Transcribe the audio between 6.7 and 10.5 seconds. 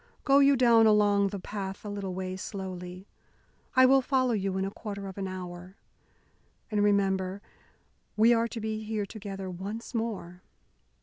And remember we are to be here together once more!"